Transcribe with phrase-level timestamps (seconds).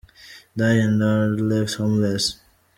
[0.57, 2.39] die and, are left homeless.